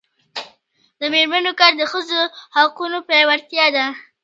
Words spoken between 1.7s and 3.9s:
د ښځو حقونو پیاوړتیا ده.